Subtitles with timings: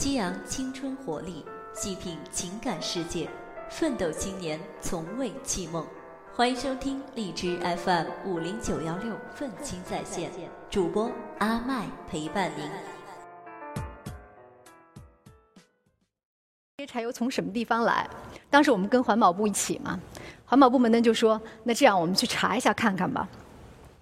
[0.00, 1.44] 激昂青春活力，
[1.74, 3.28] 细品情感世界，
[3.68, 5.86] 奋斗青年从未弃梦。
[6.34, 10.30] 欢迎收听荔枝 FM 五零九幺六愤青在线，
[10.70, 12.66] 主播阿麦陪伴您。
[16.78, 18.08] 这些柴油从什么地方来？
[18.48, 20.00] 当时我们跟环保部一起嘛，
[20.46, 23.28] 环保部门呢就说：“那这样我们去查一下看看吧。”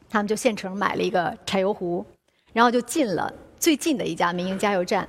[0.09, 2.07] 他们就现成买了一个柴油壶，
[2.53, 5.09] 然后就进了最近的一家民营加油站。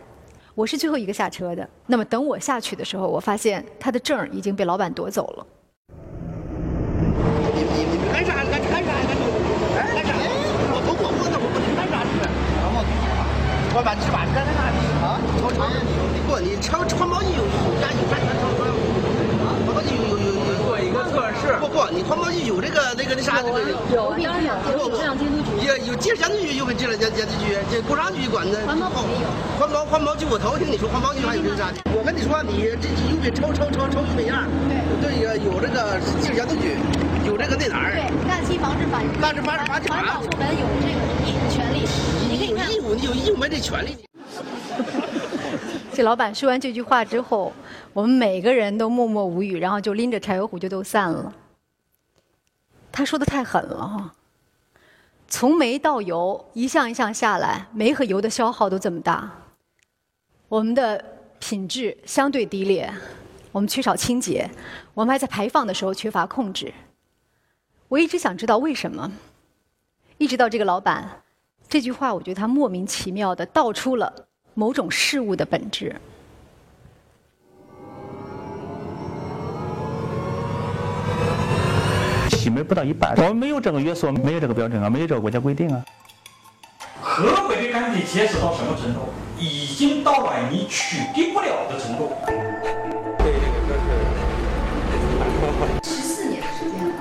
[0.59, 1.65] 我是最后一个下车的。
[1.87, 5.47] 那么等我下去的时候，我发现他的证已经被老板夺走了。
[7.55, 8.43] 你你你干啥？
[8.43, 8.91] 干干啥？
[9.71, 10.11] 干干啥？
[10.67, 12.11] 我我我我那我我干啥去？
[12.59, 12.91] 环保局
[13.71, 14.27] 环保局吧？
[14.35, 14.83] 干啥去？
[14.99, 15.15] 啊？
[15.39, 15.63] 超超
[16.27, 18.67] 不，你超环保局有有啥有啥超超？
[19.63, 20.91] 环保局有有有做一
[21.57, 23.61] 不不，你环保局有这个那个那啥那个
[23.93, 25.65] 有当然有，有质量监督局。
[25.65, 28.59] 有有质量监督局有个质量监监督局，这工商局管的。
[28.67, 29.27] 环保局有。
[29.57, 31.81] 环保环保局我头听你说环保局还有这啥的？
[31.95, 34.45] 我跟你说，你这油品抽抽抽抽油品样，
[35.01, 36.77] 对对，有这个质量监督局，
[37.25, 37.97] 有这个那哪儿？
[37.97, 39.01] 对，氮气防治法。
[39.19, 39.79] 氮气防治法。
[39.89, 41.87] 环保部门有这个义权利，
[42.29, 42.49] 你可以。
[42.49, 43.97] 有义务，你有义务没这权利。
[45.91, 47.51] 这老板说完这句话之后，
[47.99, 51.35] 我们每个人都默默无语，然后就拎着柴油壶就都散了。
[52.93, 54.13] 他说的太狠了哈！
[55.27, 59.29] 从煤到油，一项一项下来，煤和油的消耗都这么大，
[60.47, 61.03] 我们的
[61.39, 62.89] 品质相对低劣，
[63.51, 64.49] 我们缺少清洁，
[64.93, 66.73] 我们还在排放的时候缺乏控制。
[67.89, 69.11] 我一直想知道为什么，
[70.17, 71.21] 一直到这个老板
[71.67, 74.27] 这句话，我觉得他莫名其妙的道出了。
[74.53, 75.95] 某种事物的本质。
[82.49, 85.85] 细煤不到一半，我们没有这个约束，没有这个标准啊，没有这个国家规定啊。
[86.99, 89.01] 河北的钢铁结实到什么程度？
[89.37, 92.11] 已经到了你取缔不了的程度。
[93.19, 93.73] 对这个就
[95.85, 96.91] 是十四年的时间了，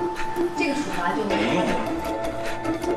[0.55, 1.65] 这个处罚就没用。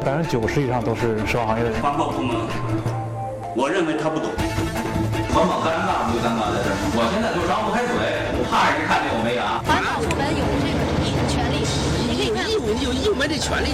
[0.05, 1.81] 百分之九十以上都是石化行业的人。
[1.81, 2.37] 环保部门，
[3.57, 4.29] 我认为他不懂。
[5.33, 6.77] 环保尴尬不就尴尬在这儿？
[6.93, 7.97] 我现在就张不开嘴，
[8.37, 9.65] 我怕人看见我没牙。
[12.83, 13.69] 有义务，你有义务没这权利。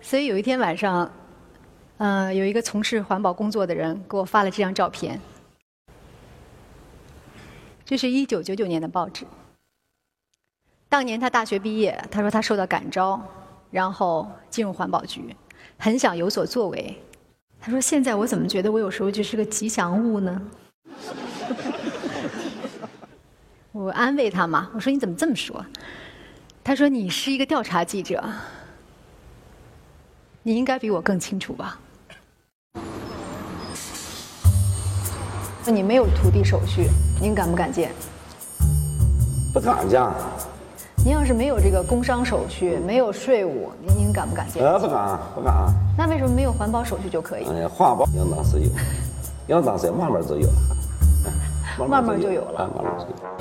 [0.00, 1.08] 所以有一天晚上，
[1.98, 5.20] 嗯，有一个从事环保工作的人给我发了这张照片。
[7.84, 9.24] 这是一九九九年的报纸。
[10.88, 13.20] 当年他大学毕业，他说他受到感召，
[13.70, 15.36] 然后进入环保局，
[15.78, 17.00] 很想有所作为。
[17.60, 20.42] 他说：“现在我怎么觉得我有时候就是个吉祥物呢？”
[23.78, 25.64] 我安慰他嘛，我说：“你怎么这么说？”
[26.64, 28.20] 他说：“你是一个调查记者，
[30.42, 31.78] 你应该比我更清楚吧？
[35.64, 36.90] 那你没有土地手续，
[37.20, 37.92] 您敢不敢建？
[39.54, 40.02] 不敢建。
[41.04, 44.60] 您要是没有这个工商手续，没有税务，您您敢不敢建？
[44.60, 45.72] 呃，不敢，不敢。
[45.96, 47.44] 那为什么没有环保手续就可以？
[47.44, 48.70] 哎呀，环保应当是有，
[49.46, 53.37] 应当是慢慢 就有了，慢慢就有了，慢慢就有。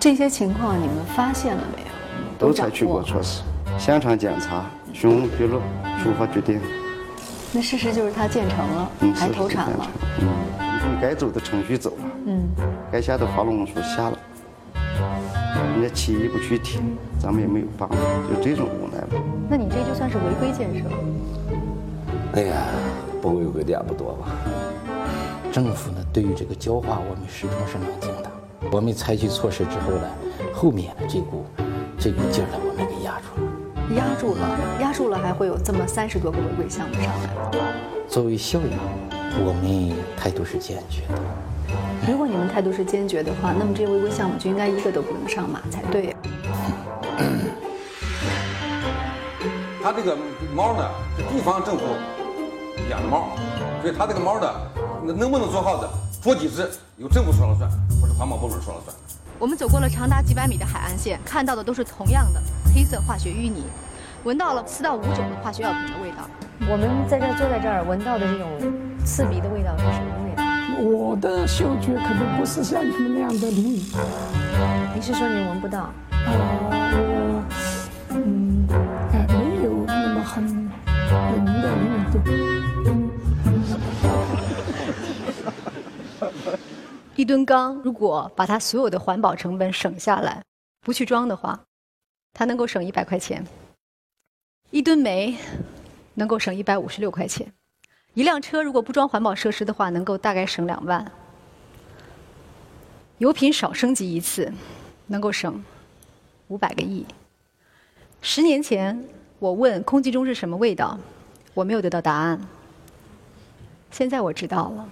[0.00, 1.88] 这些情况你们发现了没有？
[2.38, 3.42] 都采取过措施，
[3.78, 5.60] 现场检查、询问笔录、
[6.02, 6.58] 处罚决定。
[7.52, 9.86] 那事实就是他建成了，还投产了。
[10.22, 10.26] 嗯，
[10.58, 12.04] 你该走的程序走了。
[12.24, 12.48] 嗯，
[12.90, 14.18] 该下的花龙书下了。
[15.74, 16.80] 人家企业不去听，
[17.18, 17.94] 咱们也没有办法，
[18.32, 19.22] 就这种无奈吧。
[19.50, 20.88] 那你这就算是违规建设？
[22.32, 22.56] 哎呀，
[23.20, 24.28] 不违规的也不多吧。
[25.52, 28.29] 政府呢，对于这个焦化，我们始终是冷静的。
[28.68, 30.06] 我们采取措施之后呢，
[30.52, 31.46] 后面的这股
[31.98, 33.50] 这股劲儿呢，我们给压住了。
[33.96, 34.46] 压住了，
[34.80, 37.30] 压住了，还会有这么三十多个违规项目上来。
[38.06, 38.66] 作为校友，
[39.44, 41.20] 我们态度是坚决的。
[42.06, 46.14] 如果你们态度是坚决的话，那么这些违规项目就应该一个都不能上马才对。
[49.82, 50.16] 他这个
[50.54, 51.82] 猫呢，是地方政府
[52.90, 53.30] 养的猫，
[53.80, 54.46] 所以他这个猫呢，
[55.02, 55.88] 能不能做耗子，
[56.22, 56.68] 捉几只，
[56.98, 58.94] 由政府说了算，不是环保部门说了算。
[59.38, 62.42] 我们走过了长达几百米的海岸线，看到的都是同样的
[62.74, 63.64] 黑色化学淤泥，
[64.24, 66.28] 闻到了四到五种的化学药品的味道。
[66.70, 68.46] 我们在这坐在这儿，闻到的这种
[69.02, 70.44] 刺鼻的味道是什么味道？
[70.82, 73.82] 我的嗅觉可能不是像你们那样的灵敏。
[74.94, 75.88] 你是说你闻不到？
[76.10, 76.69] 啊，
[87.20, 90.42] 一吨钢，如果把它所有的环保成本省下来，
[90.80, 91.60] 不去装的话，
[92.32, 93.46] 它能够省一百块钱。
[94.70, 95.36] 一吨煤
[96.14, 97.52] 能够省一百五十六块钱。
[98.14, 101.12] 一辆车如果不装环保设施的话，能够大概省两万。
[103.18, 104.50] 油品少升级一次，
[105.08, 105.62] 能够省
[106.48, 107.04] 五百个亿。
[108.22, 108.98] 十年前
[109.38, 110.98] 我问空气中是什么味道，
[111.52, 112.40] 我没有得到答案。
[113.90, 114.88] 现在我知道了，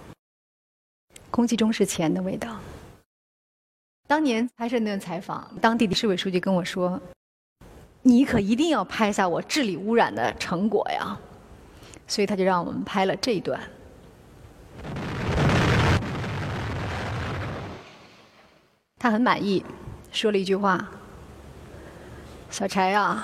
[1.31, 2.55] 空气中是钱的味道。
[4.07, 6.99] 当年拍摄那段采访，当地的市委书记跟我说
[8.01, 11.17] ：“你可一定要拍下我治理污染的成果呀！”
[12.07, 13.59] 所以他就让我们拍了这一段。
[18.97, 19.63] 他很满意，
[20.11, 20.89] 说了一句话
[22.49, 23.23] ：“小柴啊，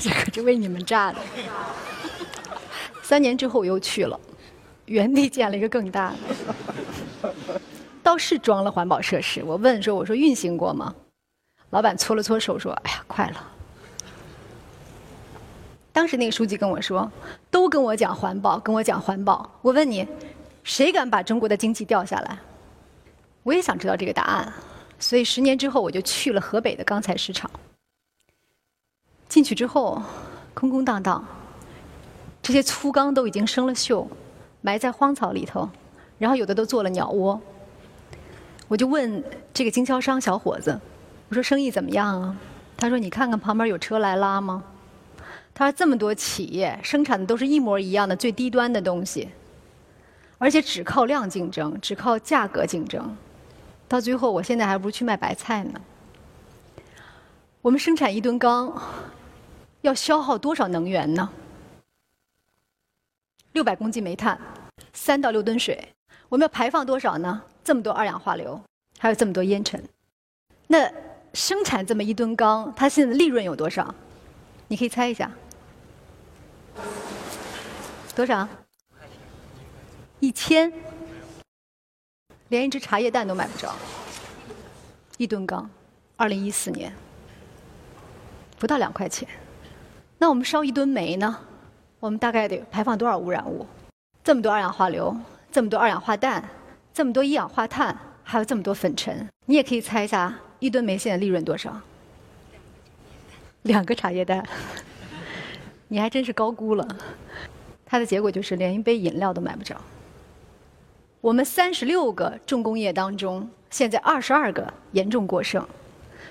[0.00, 1.18] 这可是为你们炸的。
[3.00, 4.18] ”三年之后我又去了，
[4.86, 6.63] 原地建了一个更大的。
[8.04, 9.42] 倒是装了环保设施。
[9.42, 10.94] 我问说：“我说运行过吗？”
[11.70, 13.42] 老板搓了搓手说：“哎呀，快了。”
[15.90, 17.10] 当时那个书记跟我说
[17.50, 20.06] ：“都跟我讲环保，跟我讲环保。”我问你，
[20.62, 22.38] 谁敢把中国的经济掉下来？
[23.42, 24.52] 我也想知道这个答案。
[24.98, 27.50] 所以十年之后，我就去了河北的钢材市场。
[29.28, 30.02] 进去之后，
[30.52, 31.24] 空空荡荡，
[32.42, 34.06] 这些粗钢都已经生了锈，
[34.60, 35.70] 埋在荒草里头，
[36.18, 37.40] 然后有的都做了鸟窝。
[38.74, 39.22] 我就问
[39.52, 40.76] 这个经销商小伙子
[41.30, 42.36] ：“我说生意怎么样啊？”
[42.76, 44.64] 他说：“你看看旁边有车来拉吗？”
[45.54, 49.28] 他说：“这么多企业生产的都是一模一样的最低端的东西，
[50.38, 53.16] 而且只靠量竞争，只靠价格竞争，
[53.86, 55.80] 到最后我现在还不如去卖白菜呢。”
[57.62, 58.76] 我们生产一吨钢
[59.82, 61.30] 要消耗多少能源呢？
[63.52, 64.36] 六百公斤煤炭，
[64.92, 65.94] 三到六吨水，
[66.28, 67.40] 我们要排放多少呢？
[67.64, 68.60] 这么多二氧化硫，
[68.98, 69.82] 还有这么多烟尘，
[70.66, 70.92] 那
[71.32, 73.94] 生产这么一吨钢，它现在利润有多少？
[74.68, 75.30] 你可以猜一下，
[78.14, 78.46] 多少？
[80.20, 80.72] 一千，
[82.48, 83.74] 连一只茶叶蛋都买不着。
[85.16, 85.68] 一吨钢，
[86.16, 86.92] 二零一四年，
[88.58, 89.26] 不到两块钱。
[90.18, 91.38] 那我们烧一吨煤呢？
[91.98, 93.66] 我们大概得排放多少污染物？
[94.22, 95.16] 这么多二氧化硫，
[95.50, 96.42] 这么多二氧化氮。
[96.94, 101.80] 这么多一氧化碳，还有这么多粉尘，你也可以猜一下，一吨煤现在利润多少？
[103.62, 104.46] 两个茶叶蛋，
[105.88, 106.86] 你还真是高估了。
[107.84, 109.76] 它的结果就是连一杯饮料都买不着。
[111.20, 115.66] 我们三十六个重工业当中，现在二十二个严重过剩，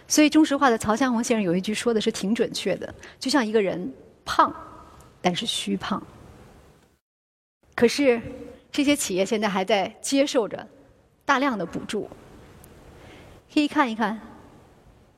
[0.07, 3.93] 所以中石化的曹向红先生有一句说的是挺准确的，就像一个人
[4.23, 4.55] 胖，
[5.21, 6.01] 但是虚胖。
[7.75, 8.21] 可是。
[8.73, 10.67] 这些企业现在还在接受着
[11.23, 12.09] 大量的补助，
[13.53, 14.19] 可以看一看，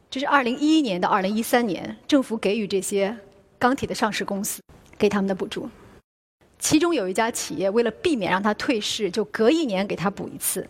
[0.09, 3.17] 这是二零一一年到二零一三年政府给予这些
[3.57, 4.61] 钢铁的上市公司
[4.97, 5.69] 给他们的补助。
[6.59, 10.67] 其中有一家企业为了避免让它退市，就隔一年给它补一次，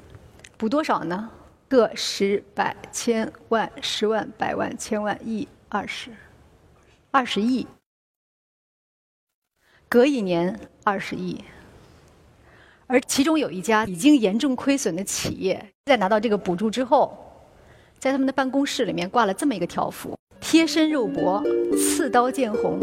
[0.55, 1.31] 补多少呢？
[1.67, 6.11] 个十百千万十万百万千万亿二十，
[7.09, 7.65] 二十亿，
[9.89, 11.43] 隔一年二十亿。
[12.87, 17.17] 而其中有一家已经严重亏损的企业，在拿到这个补助之后，
[17.98, 21.43] 在他们的办公室里面挂了这么一个条幅：“贴身肉搏，
[21.75, 22.79] 刺刀见红，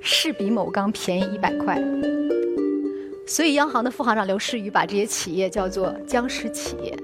[0.00, 1.82] 是比某钢便宜一百块。”
[3.26, 6.96] 所以，央行的副行长刘士余把这些企业叫做“僵尸企业”，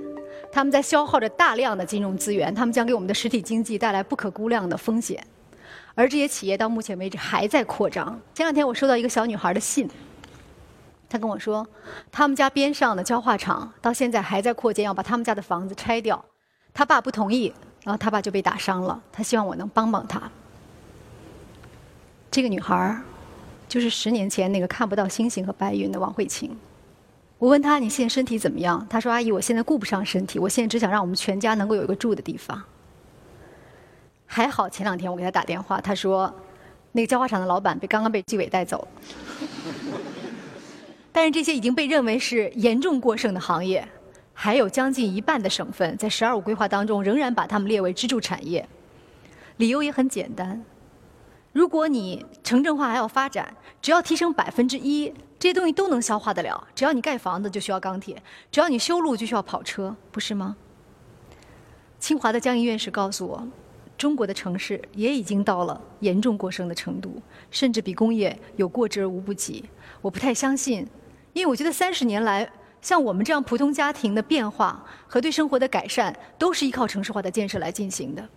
[0.52, 5.21] 他们在消耗着大量的金融资源，他们将给我们的实体经济带来不可估量的风险。
[5.97, 8.21] 而这些企业到目前为止还在扩张。
[8.35, 9.88] 前两天我收到一个小女孩的信。
[11.11, 11.67] 他跟我说，
[12.11, 16.25] 他们家边上的焦化厂到现在还在扩建，要把他们家的房子拆掉。
[16.73, 17.52] 他爸不同意，
[17.83, 19.02] 然后他爸就被打伤了。
[19.12, 20.31] 他希望我能帮帮他。
[22.31, 23.02] 这个女孩儿，
[23.69, 26.57] 就是十年前那个看不到星星和白云的王慧琴。
[27.38, 32.62] 我问她：“你现在身体怎么样？”她说：“阿姨，我现在顾不上身体，我现在只想让我们全家能够有一个住的地方。”
[34.26, 36.33] 还好前两天我给她打电话，她说，
[36.93, 38.87] 那个焦化厂的老板被刚刚被纪委带走。
[41.12, 43.87] 但是这些已经被认为是严重过剩的行业，
[44.33, 48.67] 还有将近一半的省份在“十二五”规划当中仍然把它们列为支柱产业。
[49.57, 50.64] 理由也很简单：
[51.52, 56.67] 如果你城镇化还要发展，只要提升百分之一，这些东西都能消化得了。
[56.75, 60.57] 只要你盖房子就需要钢铁，只要你修路就需要跑车，不是吗？
[61.99, 63.47] 清华的江毅院士告诉我，
[63.99, 69.64] 中国的城市也已经到了严重过剩的程度，甚至比工业有过之而无不及。
[70.00, 70.87] 我不太相信。
[71.33, 72.51] 因为我觉得三十年来，
[72.83, 78.29] 像我们这样普通家庭的变化和对生活的改善，都是依靠城市化的建设来进行的。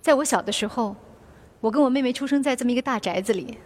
[0.00, 0.94] 在我小的时候，
[1.60, 3.58] 我跟我妹妹出生在这么一个大宅子里，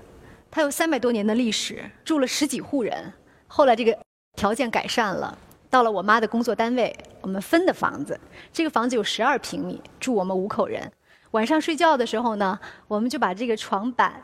[0.51, 3.13] 它有三百多年的历史，住了十几户人，
[3.47, 3.97] 后来这个
[4.37, 5.37] 条件改善了，
[5.69, 8.19] 到了我妈的工作单位，我们分的房子。
[8.53, 10.91] 这个房子有十二平米，住我们五口人。
[11.33, 14.23] 晚上睡觉的时候呢，我们就把这个床板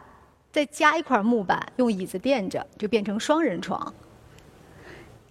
[0.50, 3.94] 再加一块木板，用椅子垫着，就变成双人床。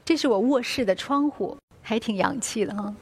[0.06, 2.96] 这是我卧室的窗户，还挺洋气的哈。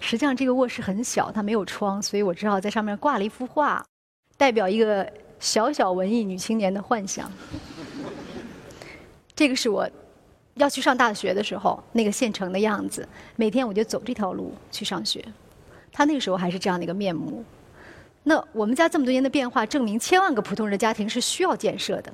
[0.00, 3.86] 实际上这个卧室很小，它没有窗，所以我只好在上面挂了一幅画，
[4.36, 7.30] 代表一个小小文艺女青年的幻想。
[9.36, 9.88] 这个是我
[10.54, 15.24] 要去上大学的时候那个县城的样子，每天我就走这条路去上学。
[15.92, 17.44] 他那个时候还是这样的一个面目。
[18.24, 22.12] 那我们家这么多年的变化，证明千万个普通人的家庭是需要建设的。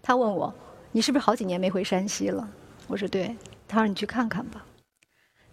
[0.00, 0.52] 他问我
[0.92, 2.48] ：“你是不是好几年没回山西了？”
[2.90, 3.34] 我说：“对。”
[3.68, 4.66] 他说：“你去看看吧。”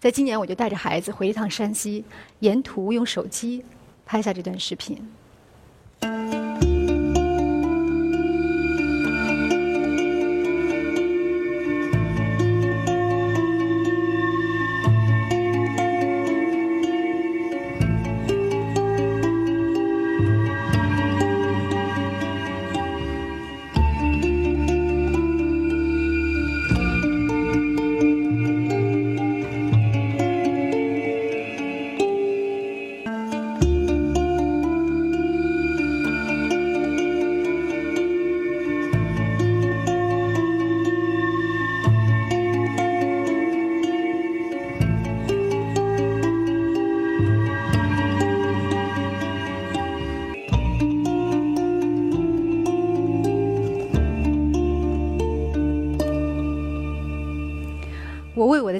[0.00, 2.04] 在今年，我就带着孩子回一趟山西，
[2.40, 3.64] 沿途用手机
[4.04, 5.08] 拍下这段视频。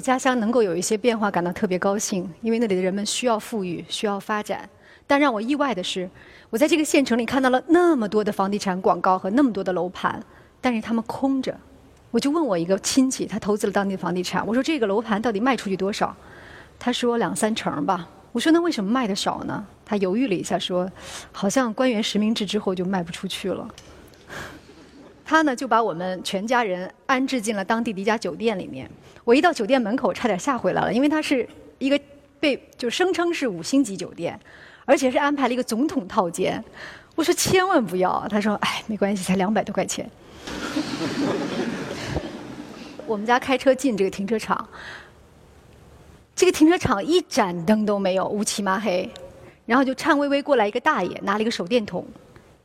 [0.09, 4.67] 家乡能够有一些变化感到特别高兴，因为那里的人们需要富裕，需要发展。
[5.05, 6.09] 但让我意外的是，
[6.49, 10.19] 我在这个县城里看到了那么多的房地产广告和那么多的楼盘，
[10.59, 11.55] 但是他们空着。
[12.09, 16.17] 我就问我一个亲戚，他投资了当地的房地产，我说这个楼盘到底卖出去多少？
[16.79, 18.09] 他说两三成吧。
[18.31, 19.63] 我说那为什么卖的少呢？
[19.85, 20.91] 他犹豫了一下说，
[21.31, 23.67] 好像官员实名制之后就卖不出去了。
[25.29, 28.89] 他呢就把我们全家人安置进了当地的一家酒店里面。
[29.23, 31.99] 我一到酒店门口，差点吓回来了，因为他是一个
[32.39, 34.39] 被就声称是五星级酒店，
[34.85, 36.63] 而且是安排了一个总统套间。
[37.13, 40.09] 我说千万不要，他说哎没关系，才两百多块钱。
[43.05, 44.67] 我们家开车进这个停车场，
[46.35, 49.07] 这个停车场一盏灯都没有，乌漆麻黑，
[49.67, 52.03] 然后就颤巍巍过来一个大爷，拿了一个手电筒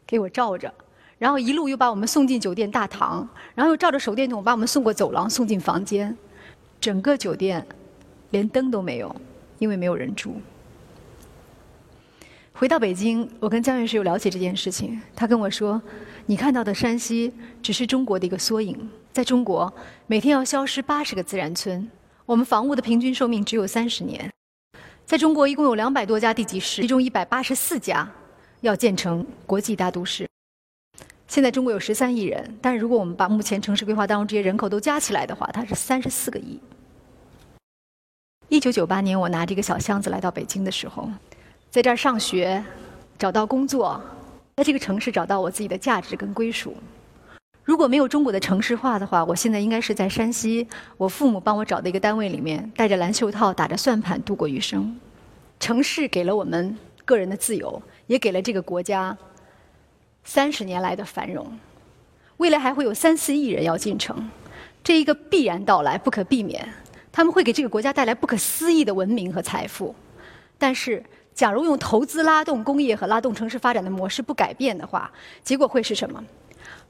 [0.06, 0.72] 给我照着。
[1.18, 6.16] 然后一路又把我们送进酒店大堂，然后又照着手电筒把我们送过走廊，送进房间。
[6.80, 7.64] 整个酒店
[8.30, 9.14] 连灯都没有，
[9.58, 10.36] 因为没有人住。
[12.52, 15.00] 回到北京，我跟江院士有了解这件事情。
[15.16, 15.80] 他跟我说
[16.26, 19.72] ：“你看到的山西只是中国的一个缩影，在中国
[20.06, 21.88] 每天要消失八十个自然村，
[22.26, 24.30] 我们房屋的平均寿命只有三十年。
[25.06, 28.08] 在中国一共有两百多家地级市，其中一百八十四家
[28.60, 30.28] 要建成国际大都市。”
[31.26, 36.60] 现在中国有十三亿人，但是如果我们把目前城市规划当中这些人口都加起来的话，它是三十四个亿。
[38.48, 41.08] 一九九八年，我拿这个小箱子来到北京的时候，
[41.70, 42.62] 在这儿上学，
[43.18, 44.00] 找到工作，
[44.56, 46.76] 在这个城市找到我自己的价值跟归属。
[47.64, 54.94] 如果没有中国的城市化的话，我现在应该是在山西，我父母帮我找的一个单位里面，戴着蓝袖套，打着算盘度过余生。
[55.58, 56.76] 城市给了我们
[57.06, 59.16] 个人的自由，也给了这个国家。
[60.24, 61.58] 三十年来的繁荣，
[62.38, 64.30] 未来还会有三四亿人要进城，
[64.82, 66.66] 这一个必然到来，不可避免。
[67.12, 69.94] 他们会给这个国家带来不可思议的文明和财富。
[70.58, 71.04] 但是，
[71.34, 75.12] 假如用投资拉动工业和拉动城市发展的模式不改变的话，
[75.44, 76.24] 结果会是什么？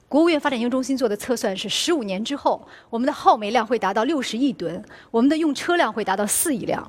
[0.09, 6.88] 国务院发展研究中心做的测算是，十五年之后，我们的耗煤量会达到六十亿吨，我们的用车量会达到四亿辆。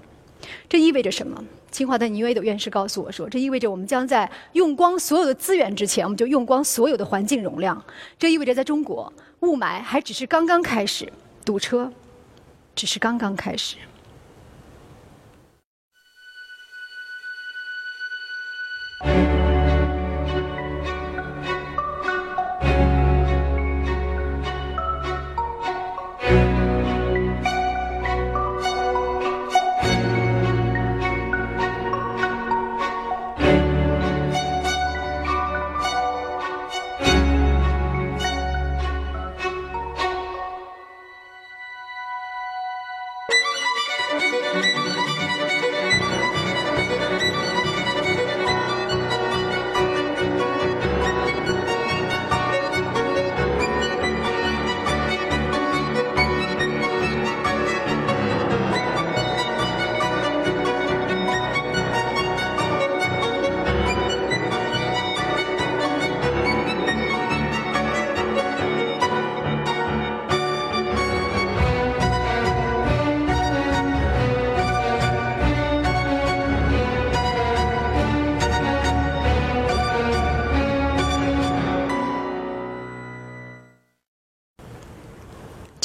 [0.69, 1.43] 这意味着什么？
[1.75, 7.83] 清华的倪维德院士告诉我说：“这意味着我们将在用光所有的资源之前，我们就用光所有的环境容量。
[8.17, 11.11] 这意味着在中国，雾霾还只是刚刚开始，
[11.43, 11.91] 堵车
[12.73, 13.75] 只是刚刚开始。”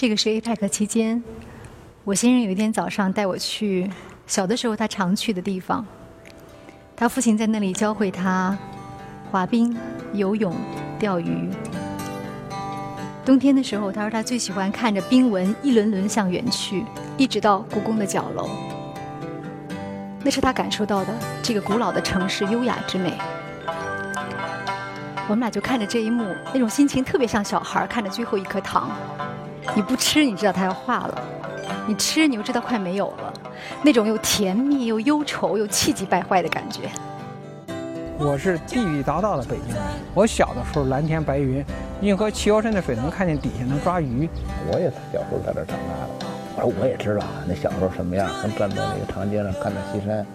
[0.00, 1.22] 这个是 APEC 期间，
[2.04, 3.86] 我先生有一天早上带我去
[4.26, 5.84] 小的时候他常去的地方。
[6.96, 8.56] 他父亲在那里教会他
[9.30, 9.76] 滑冰、
[10.14, 10.56] 游泳、
[10.98, 11.50] 钓鱼。
[13.26, 16.82] 冬天的时候，他说他最喜欢看着冰纹一轮轮向远去，
[17.18, 18.48] 一直到故宫的角楼。
[20.24, 23.12] 那是他感受到的这个古老的城市优雅之美。
[25.28, 28.90] 我们俩就看着这一幕，那种心情特别像小孩看着最后一颗糖。
[29.74, 31.14] 你不吃，你知道它要化了；
[31.86, 33.32] 你吃，你又知道快没有了。
[33.82, 36.82] 那种又甜蜜又忧愁又气急败坏的感觉。
[38.18, 39.82] 我是地地道道的北京人。
[40.14, 41.64] 我小的时候，蓝天白云，
[42.00, 44.28] 运河齐腰深的水能看见底下能抓鱼。
[44.70, 46.26] 我也小时候在这长大的，
[46.58, 50.26] 而我也知道那小时候什么样，能站在那个长街上看着西山。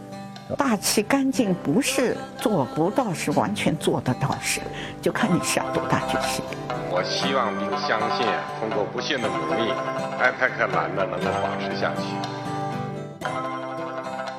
[0.57, 4.61] 大气干净不是做不到，是完全做得到事，
[5.01, 6.45] 就看你下多大决心。
[6.91, 8.27] 我希望并相信，
[8.59, 9.73] 通过不懈的努力
[10.21, 12.03] ，IPEC 蓝的能够保持下去。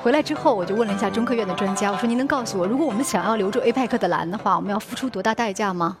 [0.01, 5.97] 回来之后，我就问了一下中科院的专家，我说：“您能告诉我，如果我们想要留住 APEC 的蓝的话，我们要付出多大代价吗？”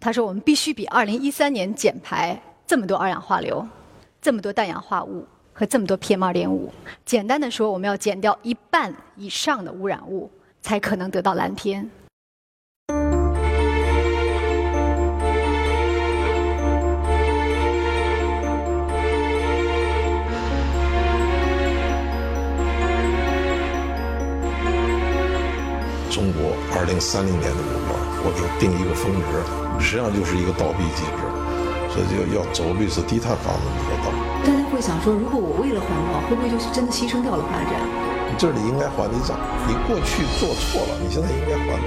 [0.00, 3.64] 他说：“我们必须比2013年减排这么多二氧化硫，
[4.20, 5.24] 这么多氮氧化物。”
[5.56, 6.68] 和这么多 PM2.5，
[7.04, 10.28] 简单的说，我们要减掉一半以上的污染物，
[10.60, 11.88] 才可能得到蓝天。
[26.10, 31.22] 中国2030年的目标，我给定一个峰值，实际上就是一个倒闭机制，
[31.94, 34.03] 所以就要走绿色低碳发展的。
[34.44, 37.80] 大家会想说，如果我为了环保，会不会就是真的牺牲掉了发展？
[38.36, 41.80] 这里应该还的账，你过去做错了，你现在应该还。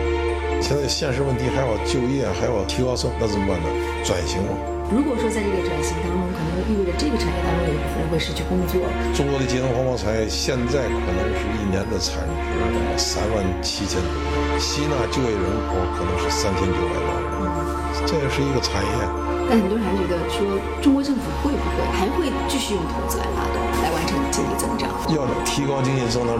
[0.57, 3.69] 现在现实问题还要就业，还要提高生，那怎么办呢？
[4.03, 4.57] 转型嘛。
[4.89, 8.81] 如果说在这个转型当中，可能意味着这个产业当中有一部分人会失去工作。
[9.13, 14.09] 中国的节能环保产业现在可能是一年的产值三万七千多，
[14.57, 19.36] 吸纳就业人口可能是三千九百万人，这也是一个产业。
[19.49, 24.91] 但很多人还觉得说，中国政府会不会还会继续用投资来拉动，来完成经济增长？
[25.15, 26.35] 要提高经济增长，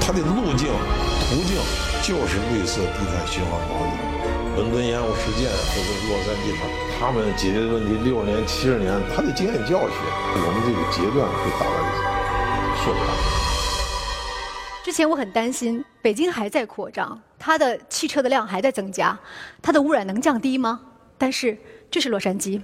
[0.00, 0.70] 它的路径、
[1.26, 1.58] 途径
[2.00, 3.90] 就是绿色低碳循环保的。
[4.54, 6.62] 伦敦烟雾事件或者洛杉矶上，
[6.96, 9.98] 他们解决的问题六十年、七十年，他的经验教训，
[10.36, 11.74] 我们这个阶段会大概
[12.84, 13.02] 缩短。
[14.84, 19.18] 之前我很担心，北京还在扩张，它的汽车的量还在增加，
[19.60, 20.80] 它的污染能降低吗？
[21.18, 21.56] 但是
[21.94, 22.60] 这是洛杉矶，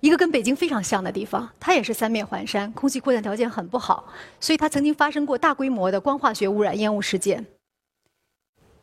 [0.00, 7.44] 一个跟北京非常像的地方，它也是三面环山，空气扩散条件很不好，所以它曾经发生过大规模的光化学污染烟雾事件。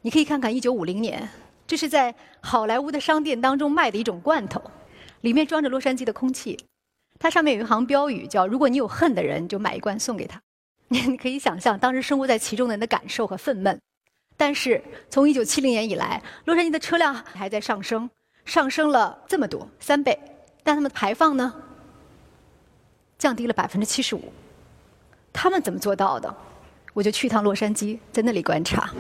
[0.04, 1.28] 你可以看看1950年。
[1.66, 4.62] 这是在好莱坞的商店当中卖的一种罐头，
[5.22, 6.56] 里面装着洛杉矶的空气。
[7.18, 10.40] 它上面有一行标语，叫“如果你有恨的人，就买一罐送给他。
[10.90, 13.76] ”你可以想象当时生活在其中的人的感受和愤懑。
[14.38, 18.08] 但是从1970年以来，洛杉矶的车辆还在上升，
[18.46, 20.20] 上升了这么多三倍，
[20.64, 21.54] 但他们的排放呢，
[23.18, 24.32] 降低了百分之七十五。
[25.32, 26.34] 他们怎么做到的？
[26.94, 28.92] 我就去一趟洛杉矶，在那里观察。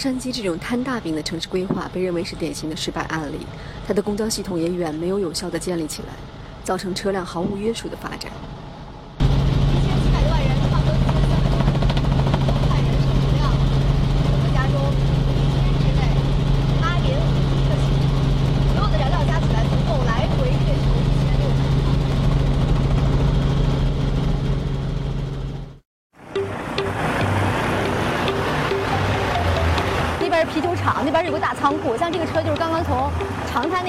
[0.00, 3.36] 杉矶这种摊大饼的城市规划被认为是典型的失败案例，
[3.86, 6.14] 它的公交系统也远没有有效地建立起来，
[6.64, 8.32] 造成车辆毫无约束的发展。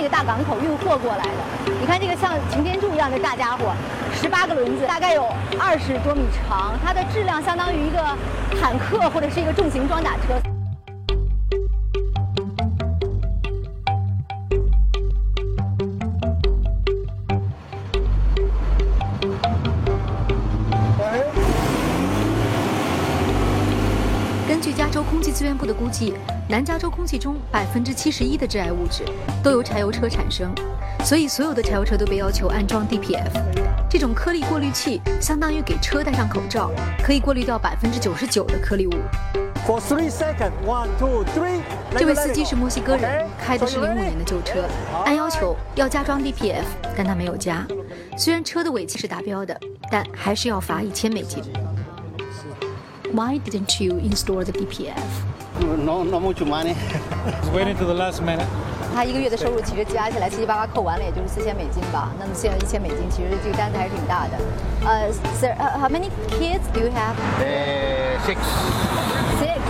[0.02, 1.72] 这个大港口运货过来的。
[1.80, 3.72] 你看这个像擎天柱一样的大家伙，
[4.20, 8.00] 十八个轮子，大概有二十多米长，它的质量相当于一个
[8.60, 10.51] 坦克或者是一个重型装甲车。
[26.62, 29.04] 南加州空气中百分之七十一的致癌物质
[29.44, 30.54] 都由柴油车产生，
[31.04, 33.32] 所以所有的柴油车都被要求安装 DPF。
[33.90, 36.70] 这种颗粒过滤器相当于给车戴上口罩，
[37.04, 38.92] 可以过滤掉百分之九十九的颗粒物。
[39.66, 41.62] For three seconds, one, two, three.
[41.98, 44.64] 这位司机是墨西哥人，开的是零五年的旧车，
[45.04, 47.66] 按要求要加装 DPF，但他没有加。
[48.16, 51.44] 虽然车的尾气是达标的，但还是要罚一千美金。
[53.14, 54.94] Why didn't you install the DPF?
[55.60, 56.76] No, no much money.
[57.54, 58.46] Waiting to the last minute.
[58.94, 62.12] 他一个月的收入其实加起来七七八八扣完了，也就是四千美金吧。
[62.20, 64.38] 那么现在一千美金，其实这个单子还是挺大的。
[64.86, 67.16] 呃、uh,，Sir, how many kids do you have?
[67.40, 68.38] Uh, six.
[69.40, 69.62] Six.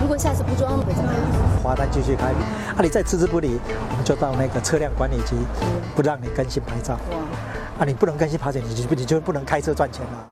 [0.00, 1.20] 如果下次不装了会怎么样？
[1.62, 3.58] 罚单继续开，啊，你再置之不理，
[3.90, 5.34] 我们就到那个车辆管理局，
[5.96, 6.94] 不让你更新牌照。
[7.78, 10.28] 啊，你不能更新牌照，你就你就不能开车赚钱了。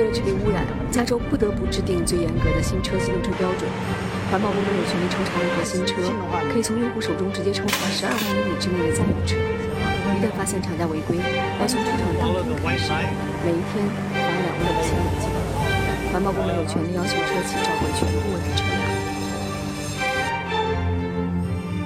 [0.00, 3.68] 为了治理污染，加州不得不制定最严格的新车机动车标准。
[4.32, 6.00] 环保部门有权利抽查任何新车，
[6.50, 9.36] 可以从用户手中直接抽查十二万公里之内的在用车。
[10.16, 11.20] 一旦发现厂家违规，
[11.60, 12.88] 要从出厂当天开始，
[13.44, 13.84] 每一天
[14.16, 15.28] 罚两万五千美金。
[16.08, 18.64] 环保部门有权利要求车企召回全部问题车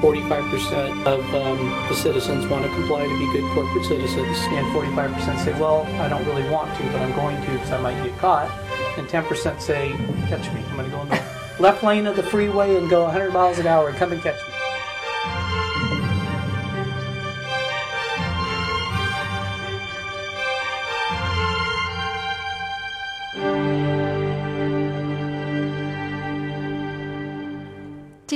[0.05, 4.37] 45% of um, the citizens want to comply to be good corporate citizens.
[4.51, 7.81] And 45% say, well, I don't really want to, but I'm going to because I
[7.81, 8.51] might get caught.
[8.99, 9.93] And 10% say,
[10.29, 10.63] catch me.
[10.69, 11.23] I'm going to go in the
[11.59, 14.47] left lane of the freeway and go 100 miles an hour and come and catch
[14.47, 14.54] me.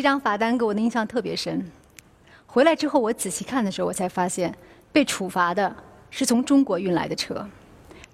[0.08, 1.70] 这张罚单给我的印象特别深。
[2.46, 4.56] 回来之后，我仔细看的时候，我才发现
[4.90, 5.76] 被处罚的
[6.08, 7.46] 是从中国运来的车，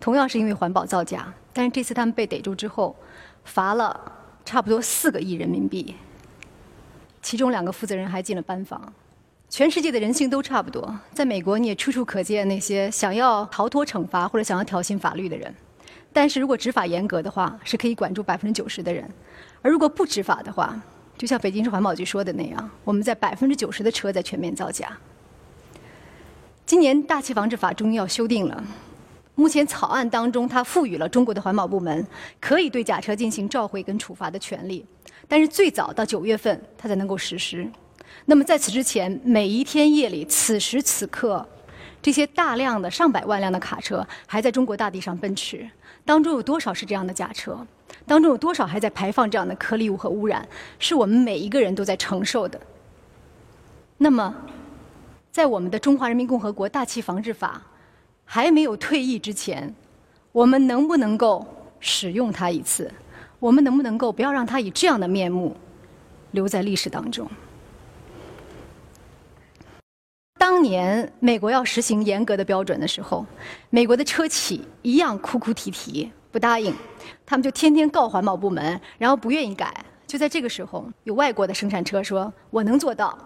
[0.01, 1.33] 同样是因为环保造假。
[1.53, 2.97] 但是这次他们被逮住之后，
[3.45, 4.13] 罚了
[4.45, 5.95] 差不多四个亿人民币，
[7.23, 8.93] 其中两个负责人还进了班房。
[9.49, 15.55] 全世界的人性都差不多，在美国你也处处可见那些想要逃脱惩罚或者想要挑衅法律的人。
[16.13, 19.05] 但是如果执法严格的话，是可以管住百分之九十的人；
[19.63, 20.77] 而如果不执法的话，
[21.17, 24.97] 就像北京市环保局说的那样，我们在百分之九十的车在全面造假。
[26.67, 28.65] 今年大气防治法终于要修订了，
[29.35, 32.07] 目前草案当中，它赋予了中国的环保部门
[32.41, 34.85] 可以对假车进行召回跟处罚的权利，
[35.29, 37.71] 但是最早到九月份它才能够实施。
[38.25, 41.47] 那么在此之前，每一天夜里，此时此刻，
[42.01, 45.69] 这些大量的上百万辆的卡车还在中国大地上奔驰，
[46.05, 47.67] 当中有多少是这样的假车？
[48.07, 50.47] 当中有多少还在排放这样的颗粒物和污染，
[50.79, 52.61] 是我们每一个人都在承受的。
[53.97, 54.35] 那么，
[55.31, 57.63] 在我们的《中华人民共和国大气防治法》
[58.25, 59.75] 还没有退役之前，
[60.33, 61.47] 我们能不能够
[61.81, 62.91] 使用它一次？
[63.39, 65.57] 我们能不能够不要让它以这样的面目
[66.33, 67.29] 留在历史当中？
[70.39, 73.25] 当年美国要实行严格的标准的时候，
[73.71, 76.75] 美国的车企一样哭哭啼啼，不答应。
[77.27, 79.73] 他们就天天告环保部门，然后不愿意改。
[80.07, 83.19] 就在这个时候，有外国的生产车说：“我能做到。”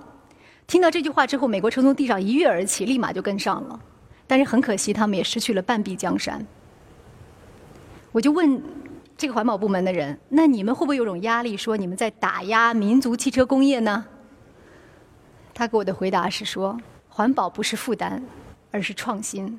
[0.67, 3.81] 听到这句话之后，美国车从地上一跃而起，立马就跟上了。
[4.27, 6.47] 但是很可惜，他们也失去了半壁江山。
[8.13, 8.63] 我就问
[9.17, 14.05] 这个环保部门的人：“那你们会不会有种压力，说你们在打压民族汽车工业呢？”
[15.53, 18.23] 他给我的回答是说：“环保不是负担，
[18.71, 19.59] 而是创新。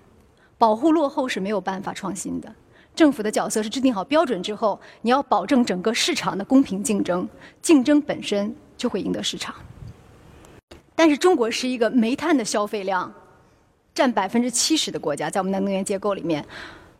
[0.57, 2.53] 保护落后是没有办法创新的。”
[2.99, 7.25] 政府的角色是制定好标准之后，你要保证整个市场的公平竞争，
[7.61, 9.55] 竞争本身就会赢得市场。
[10.97, 13.09] 但是中国是一个煤炭的消费量
[13.95, 16.45] 占百分之七十的国家，在我们的能源结构里面，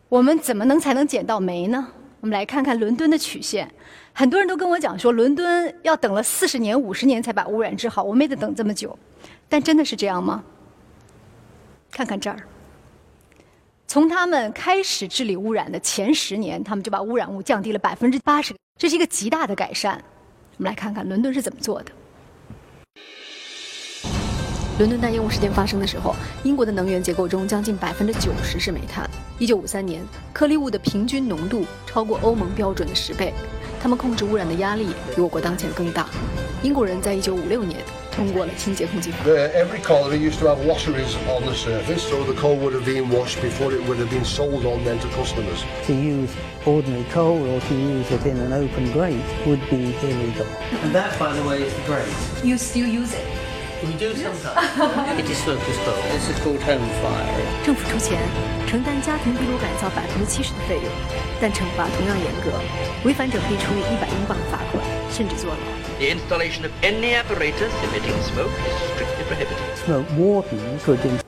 [0.08, 1.86] 我们怎么能才能捡到煤呢？
[2.22, 3.70] 我们来看看伦敦的曲线。
[4.14, 8.98] 很多人都跟我讲说，伦敦要等了四十年、五十年才把污染治好，我们也得等这么久。
[9.50, 10.42] 但真的是这样吗？
[11.90, 12.38] 看看这儿。
[13.92, 20.00] 从他们开始治理污染的前十年，他们就把污染物降低了百分之八十，这是一个极大的改善。
[20.58, 21.90] 我们来看看伦敦是怎么做的。
[24.78, 29.10] 伦敦大烟雾事件发生的时候，英国的能源结构中将近百分之九十是煤炭。
[29.40, 33.34] 一九五三年，颗粒物的平均浓度超过欧盟标准的十倍，
[33.82, 36.08] 他们控制污染的压力比我国当前更大。
[36.62, 37.80] 英国人在一九五六年
[38.15, 39.17] 通过了清洁空气法。
[39.25, 43.09] Every colliery used to have washeries on the surface, so the coal would have been
[43.09, 45.63] washed before it would have been sold on then to customers.
[45.87, 46.31] To use
[46.65, 50.47] ordinary coal or to use it in an open grate would be illegal.
[50.83, 52.07] And that, by the way, is the grate.
[52.43, 53.25] You still use it?
[53.83, 55.19] We do sometimes.
[55.19, 56.01] It is focused though.
[56.13, 57.65] This is called home fire.
[57.65, 58.17] 政府出钱
[58.65, 60.85] 承担家庭壁炉改造百分之七十的费用，
[61.41, 62.57] 但惩罚同样严格，
[63.03, 65.56] 违反者可以处以一百英镑罚款， 甚至坐牢。
[65.98, 69.58] The installation of any apparatus emitting smoke is strictly prohibited.
[69.84, 70.44] Smoke
[70.86, 71.20] against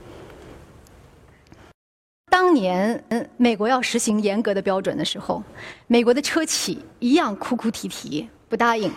[2.31, 5.43] 当年，嗯，美国要实行严格的标准的时候，
[5.87, 8.91] 美国的车企一样哭哭啼啼，不答应，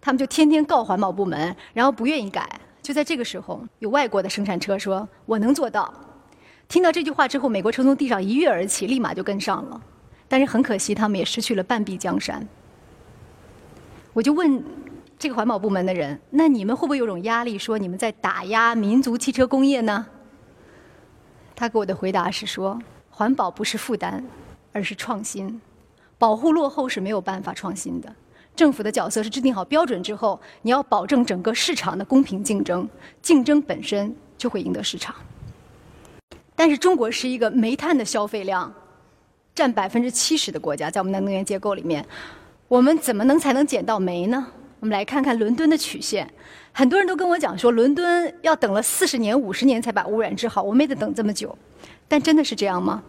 [0.00, 2.48] 他们就天天告环保部门，然后不愿意改。
[2.82, 5.92] 就在这个时候，有外国的生产车说：“我能做到。”
[6.66, 9.80] 听到这句话之后，美国车从地上一跃而起，立马就跟上了。
[10.28, 12.46] 但是很可惜，他们也失去了半壁江山。
[14.12, 14.62] 我就问
[15.18, 20.06] 这个环保部门的人：“那你们会不会有种压力，说你们在打压民族汽车工业呢？”
[21.54, 24.24] 他给我的回答是说：“环保不是负担，
[24.72, 25.60] 而是创新。
[26.18, 28.12] 保护落后是没有办法创新的。
[28.56, 32.88] 政府的角色是制定好标准之后，你要保证整个市场的公平竞争，
[33.22, 35.14] 竞争本身就会赢得市场。
[36.54, 38.70] 但是中国是一个煤炭的消费量
[39.54, 42.04] 占百分之七十的国家，在我们的能源结构里面，
[42.70, 44.46] 我们怎么能才能捡到煤呢？
[44.78, 46.32] 我们来看看伦敦的曲线。
[46.70, 51.58] 很多人都跟我讲说，伦敦要等了四十年、五十年才把污染治好，我没得等这么久。
[52.06, 53.02] 但真的是这样吗？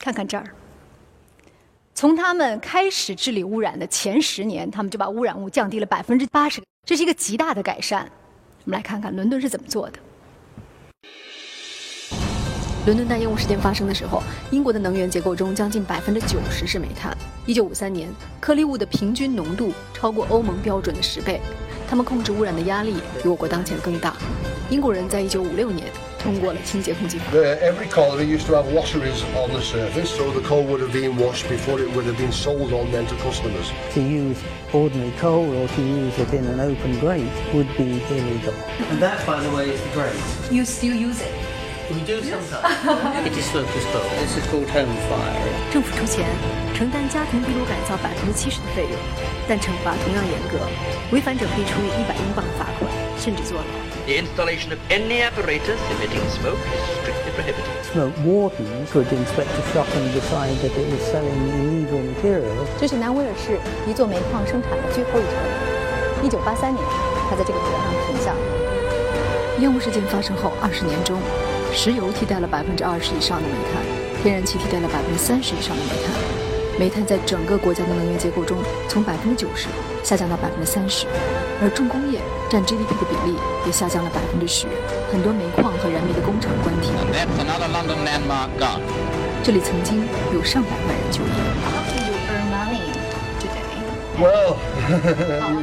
[0.00, 0.44] 看看这儿，
[1.94, 8.10] 从他们开始治理污染的前十年，他们就把污染物降低了百分之八十，这是一个极大的改善。
[8.64, 9.98] 我们来看看伦敦是怎么做的。
[12.84, 17.16] 伦敦大烟雾事件发生的时候，英国的能源结构中将近百分之九十是煤炭。
[17.47, 21.41] 一九五三年，颗粒物的平均浓度超过欧盟标准的十倍，
[21.89, 24.15] 他们控制污染的压力比我国当前更大。
[24.69, 25.87] 英国人在一九五六年
[26.17, 27.25] 通过了清洁控制法。
[27.31, 30.93] The, every colliery used to have washeries on the surface, so the coal would have
[30.93, 33.71] been washed before it would have been sold on then to customers.
[33.93, 34.37] to use
[34.71, 38.53] ordinary coal or to use it in an open grate would be illegal.
[38.89, 40.15] And that, by the way, is the grade.
[40.49, 41.31] You still use it?
[41.91, 43.27] We do sometimes.
[43.27, 44.07] It is focused though.
[44.21, 45.71] This is called home fire.
[45.71, 46.25] 政府出钱
[46.78, 48.92] 承担家庭壁炉改造百分之七十的费用，
[49.48, 50.62] 但惩罚同样严格，
[51.10, 52.86] 违反者可以处以一百英镑罚款，
[53.18, 53.66] 甚至坐牢。
[54.06, 57.82] The installation of any apparatus emitting smoke is strictly prohibited.
[57.82, 62.54] Smoke wardens could inspect a shop and decide that it was selling illegal material.
[62.78, 63.58] 这是南威尔士
[63.90, 66.22] 一座煤矿生产的最后一车。
[66.22, 66.80] 一九八三年，
[67.28, 69.58] 它在这个地方上停下了。
[69.58, 71.18] 烟雾事件发生后二十年中，
[71.74, 73.82] 石油替代了百分之二十以上的煤炭，
[74.22, 76.37] 天然气替代了百分之三十以上的煤炭。
[76.78, 78.56] 煤炭在整个国家的能源结构中
[78.88, 79.66] 从百分之九十
[80.04, 81.06] 下降到百分之三十，
[81.60, 83.36] 而重工业占 GDP 的比例
[83.66, 84.68] 也下降了百分之十。
[85.10, 86.94] 很多煤矿和燃煤的工厂关停。
[89.42, 91.30] 这里曾经有上百万人就业。
[91.66, 92.94] How can you earn money
[93.40, 93.74] today?
[94.20, 94.56] Well,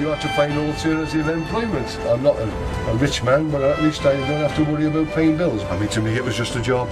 [0.01, 1.97] you have to find alternative employment.
[2.09, 2.47] I'm not a,
[2.91, 5.63] a rich man, but at least I don't have to worry about paying bills.
[5.71, 6.89] I mean, to me, it was just a job.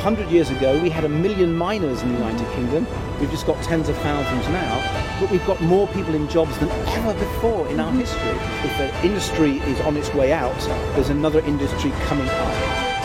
[0.00, 2.86] hundred years ago, we had a million miners in the United Kingdom.
[3.18, 4.78] We've just got tens of thousands now,
[5.20, 8.36] but we've got more people in jobs than ever before in our history.
[8.62, 10.54] If an industry is on its way out,
[10.94, 12.54] there's another industry coming up.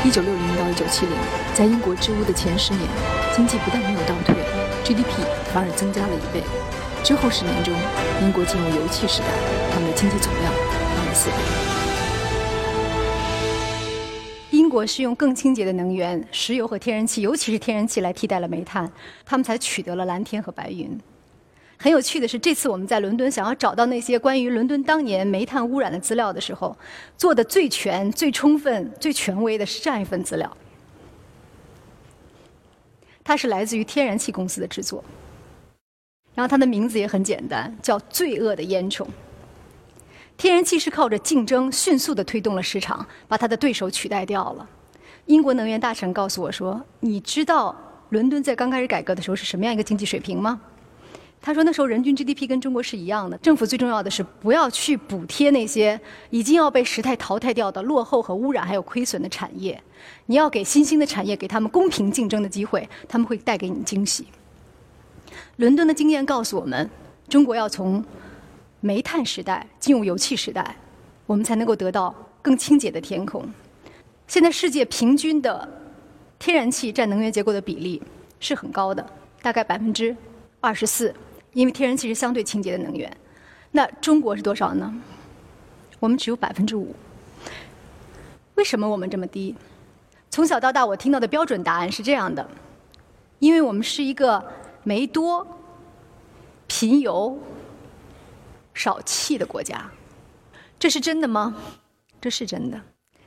[0.03, 1.15] 一九六零到一九七零，
[1.53, 2.81] 在英国治污的前十年，
[3.35, 4.35] 经济不但没有倒退，
[4.83, 6.43] GDP 反而增加了一倍。
[7.03, 7.73] 之后十年中，
[8.21, 9.27] 英国进入油气时代，
[9.73, 10.51] 他们的经济总量
[10.95, 11.74] 翻了四倍。
[14.76, 18.86] 国是用更清洁的能源，石油和天然气，尤其是天然气来替代了煤炭，
[19.24, 21.00] 他们才取得了蓝天和白云。
[21.78, 26.76] 很有趣的是，这次我们在伦敦想要找到那些关于伦敦当年煤炭污染的资料的时候，
[27.16, 30.54] 做的最全、最充分、最权威的是这样一份资料。
[33.24, 35.02] 它是来自于天然气公司的制作，
[36.34, 39.06] 然后它的名字也很简单，叫“罪恶的烟囱”。
[40.36, 44.68] 天然气是靠着竞争迅速地推动了市场，把它的对手取代掉了。
[45.24, 47.74] 英国能源大臣告诉我说：“你知道
[48.10, 50.60] 伦敦在刚开始改革的时候是什么样一个经济水平吗？”
[51.40, 53.38] 他说：“那时候人均 GDP 跟中国是一样的。
[53.38, 55.98] 政府最重要的是不要去补贴那些
[56.30, 59.80] 已经要被时代淘汰掉的落后和污染还有亏损的产业，
[60.26, 64.26] 你要给新兴的产业给他们公平竞争的机会，他们会带给你惊喜。”
[65.56, 66.88] 伦敦的经验告诉我们，
[67.28, 68.04] 中国要从
[68.80, 70.76] 煤炭时代进入油气时代，
[71.26, 73.44] 我们才能够得到更清洁的天空。
[74.26, 75.68] 现在世界平均的
[76.38, 78.02] 天然气占能源结构的比例
[78.40, 79.04] 是很高的，
[79.40, 80.14] 大概百分之
[80.60, 81.14] 二十四，
[81.52, 83.10] 因为天然气是相对清洁的能源。
[83.72, 84.94] 那中国是多少呢？
[86.00, 86.94] 我们只有百分之五。
[88.54, 89.54] 为什么我们这么低？
[90.30, 92.46] 从小到大，我听到的标准答案是这样的：
[93.38, 94.42] 因为我们是一个
[94.82, 95.46] 煤多、
[96.66, 97.38] 贫油、
[98.76, 99.90] 少气的国家。
[100.78, 101.56] 这是真的吗？
[102.20, 102.78] 这是真的，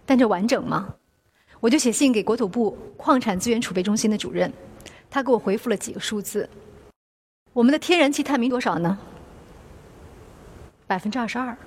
[0.06, 0.94] 但这完整吗？
[1.60, 4.54] 我就写信给国土部矿产资源储备中心的主任，
[5.10, 6.48] 他给我回复了几个数字。
[7.52, 8.98] 我们的天然气探明多少呢？
[10.86, 11.58] 百分之二十二，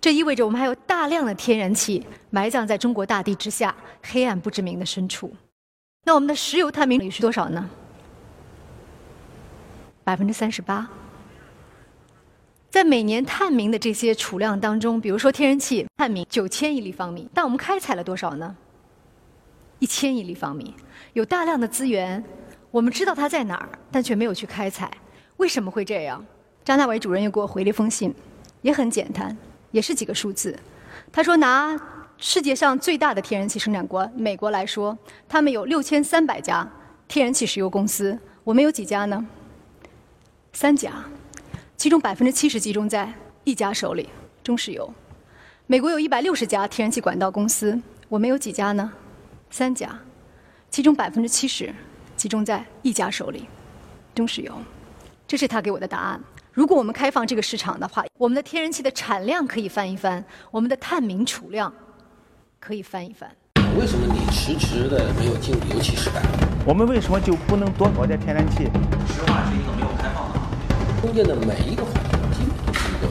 [0.00, 5.32] 这意味着我们还有大量的天然气埋葬在中国大地之下黑暗不知名的深处。
[6.04, 7.70] 那我们的石油探明率是多少呢？
[10.02, 10.90] 百分之三十八。
[12.70, 18.56] 在每年探明的这些储量当中，比如说天然气探明九千亿立方米，但我们开采了多少呢？
[19.80, 20.72] 一千亿立方米，
[21.14, 22.22] 有大量的资源，
[22.70, 24.88] 我们知道它在哪儿，但却没有去开采，
[25.38, 26.24] 为什么会这样？
[26.64, 28.14] 张大伟主任又给我回了一封信，
[28.62, 29.36] 也很简单，
[29.72, 30.56] 也是几个数字。
[31.10, 31.76] 他说，拿
[32.18, 34.96] 世界上最大的天然气生产国美国来说，
[35.28, 36.70] 他们有六千三百家
[37.08, 39.26] 天然气石油公司，我们有几家呢？
[40.52, 40.92] 三家。
[41.80, 43.10] 其中百分之七十集中在
[43.42, 44.06] 一家手里，
[44.44, 44.92] 中石油。
[45.66, 48.92] 美国有一百六十家天然气管道公司，我们有几家呢？
[49.48, 49.98] 三家，
[50.70, 51.74] 其中百分之七十
[52.18, 53.48] 集中在一家手里，
[54.14, 54.54] 中石油。
[55.26, 56.20] 这是他给我的答案。
[56.52, 61.72] 如果我们开放这个市场的话，我们的天然气的产量可以翻一番，我们的探明储量
[62.58, 63.34] 可以翻一番。
[63.78, 66.20] 为什么你迟迟的没有进入油气时代？
[66.66, 68.64] 我们为什么就不能多搞点天然气？
[69.06, 69.79] 石化是一个没有开放的。
[71.00, 73.08] 中间的每一个环节，基本都是一个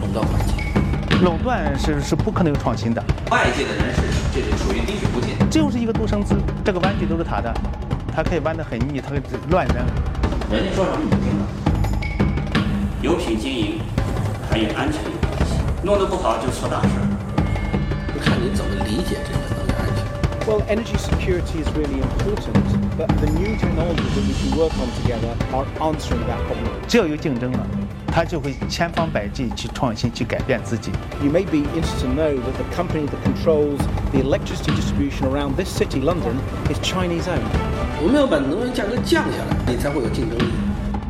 [0.00, 0.54] 垄断环节。
[1.22, 3.04] 垄断是是不可能有创新的。
[3.30, 4.00] 外界的人士，
[4.32, 5.36] 这是属于滴水不进。
[5.50, 7.52] 这就是一个独生子，这个玩具都是他的，
[8.14, 9.20] 他可以弯得很腻，他可以
[9.50, 9.76] 乱扔。
[10.50, 11.46] 人家说什么你听了。
[13.02, 13.80] 油品经营
[14.50, 16.88] 还与安全有关系，弄得不好就出大事。
[18.14, 19.71] 就看你怎么理解这个。
[20.47, 22.63] Well, energy security is really important,
[22.97, 26.71] but the new technologies that we can work on together are answering that problem.
[26.87, 27.67] 只要有竞争了，
[28.13, 30.89] 他就会千方百计去创新、去改变自己。
[31.21, 33.79] You may be interested to know that the company that controls
[34.13, 37.43] the electricity distribution around this city, London, is Chinese owned.
[38.01, 40.45] 我们要把能源价格降下来，你才会有竞争力。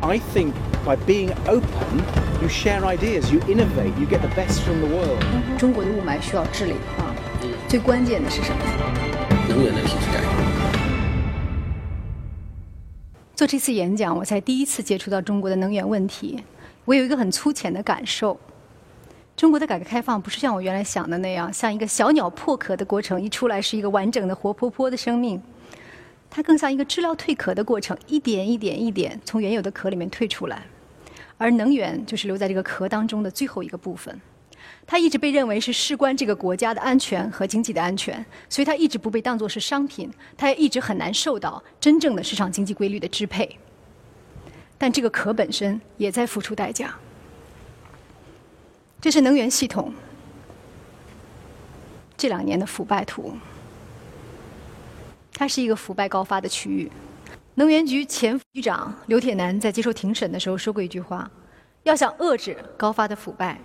[0.00, 0.52] I think
[0.84, 2.02] by being open,
[2.42, 5.22] you share ideas, you innovate, you get the best from the world.
[5.56, 7.14] 中国的雾霾需要治理啊，
[7.68, 8.58] 最关键的是什么？
[9.53, 10.27] 能源的体制改革。
[13.35, 16.43] 做这次演讲，我才第一次接触到中国的能源问题。
[16.85, 18.35] 我有一个很粗浅的感受：
[19.37, 25.39] 中国的改革开放不是像我原来想的那样，像一个小鸟破壳的过程，一出来是一个完整的活泼泼的生命。
[26.31, 30.63] 它更像一个知了蜕壳的过程，一点一点一点从原有的壳里面退出来。
[31.37, 34.19] 而能源就是留在这个壳当中的最后一个部分。
[34.85, 43.57] 它一直被认为是事关这个国家的安全和经济的安全，所以它一直不被当作是商品，它也一直很难受到真正的市场经济规律的支配。
[44.77, 46.93] 但这个壳本身也在付出代价。
[48.99, 49.93] 这是能源系统
[52.15, 53.33] 这两年的腐败图，
[55.33, 56.91] 它是一个腐败高发的区域。
[57.55, 61.29] 能源局前局长刘铁男在接受庭审的时候说过一句话：
[61.83, 63.59] 要想遏制高发的腐败。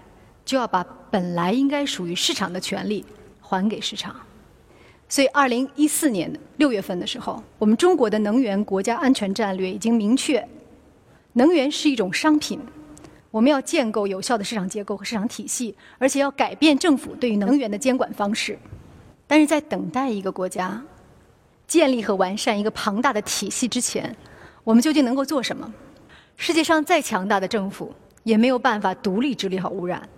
[0.48, 3.04] 就要把本来应该属于市场的权利
[3.38, 4.16] 还给市场。
[5.06, 10.42] 所以，二零一四年六月份的时候，我们中国的能源国家安全战略已经明确，
[11.34, 12.58] 能源是一种商品，
[13.30, 18.58] 我们要建构有效的市场结构和市场体系，而且要改变政府对于能源的监管方式。
[19.26, 20.82] 但是在等待一个国家
[21.66, 24.16] 建立和完善一个庞大的体系之前，
[24.64, 25.70] 我们究竟能够做什么？
[26.36, 30.08] 世界上再强大的政府也没有办法独立治理好污染。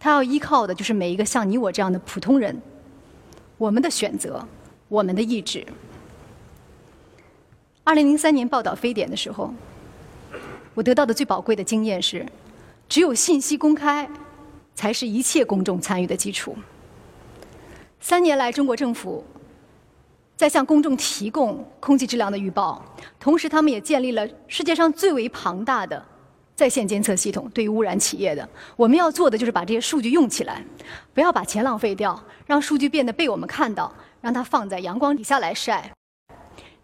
[0.00, 2.60] 他要依靠的就是每一个像你我这样的普通人，
[3.56, 4.46] 我们的选择，
[4.88, 5.66] 我们的意志。
[7.84, 9.52] 二零零三年报道非典的时候，
[10.74, 12.24] 我得到的最宝贵的经验是，
[12.88, 14.08] 只有信息公开，
[14.74, 16.54] 才是一切公众参与的基础。
[17.98, 19.24] 三年来，中国政府
[20.36, 22.84] 在向公众提供空气质量的预报，
[23.18, 26.04] 同时他们也建立了世界上最为庞大的。
[26.58, 30.60] 在线监测系统对于污染企业的，我们要做的就是把这些数据用起来，
[31.14, 35.92] 不要把钱浪费掉，让数据变得被我们看到，让它放在阳光底下来晒。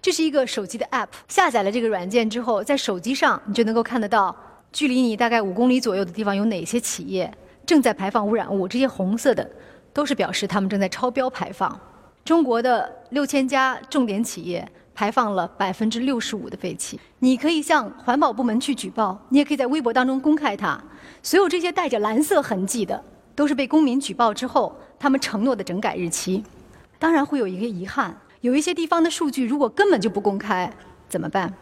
[0.00, 4.36] 这是一个手机的 App，下载了这个软件之后，在手机上你就能够看得到，
[4.70, 7.28] 距离你大概五公里左右的地方有哪些企业
[7.66, 8.68] 正在排放污染物。
[8.68, 9.50] 这些红色的
[9.92, 11.76] 都是表示他们正在超标排放。
[12.24, 14.70] 中国的六千家重点企业。
[14.94, 20.80] 排放了百分之六十五的废气，你可以向环保部门去举报，你也可以在微博当中公开它。
[21.22, 23.02] 所有这些带着蓝色痕迹的，
[23.34, 26.42] 都是被公民举报之后他们承诺的整改日期。
[26.98, 30.72] 当然会有一个遗憾，有一些地方的数据如果根本就不公开，
[31.08, 31.52] 怎么办？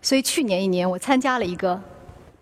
[0.00, 1.80] 所以去年一年，我参加了一个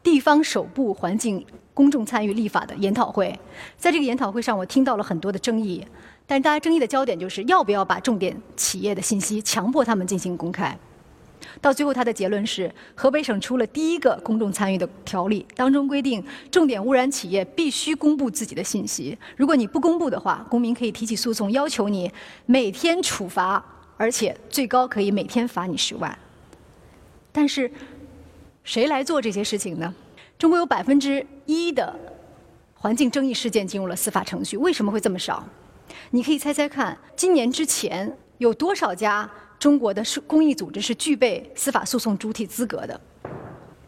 [0.03, 1.44] 地方首部环境
[1.74, 3.36] 公众参与立法的研讨会。
[3.76, 5.84] 在这个研讨会上，我听到了很多的争议，
[6.28, 10.78] 但是大家争议的焦点就是要不要把重点企业的信息强迫他们进行公开。
[11.58, 19.16] 到最后，他的结论是，河北省出了第一个公众参与的条例，当中规定，重点污染企业必须公布自己的信息。
[19.36, 22.12] 如果你不公布的话，公民可以提起诉讼，要求你
[22.44, 23.64] 每天处罚，
[23.96, 26.16] 而且最高可以每天罚你十万。
[27.32, 27.70] 但是，
[28.64, 29.94] 谁来做这些事情呢？
[30.38, 31.98] 中国有百分之一的
[32.74, 35.42] 环境争议事件进入了司法程序，为什么会这么少？
[36.11, 39.30] 你可以猜猜看，今年之前有多少家？
[39.59, 43.00] 中国的公益组织是具备司法诉讼主体资格的，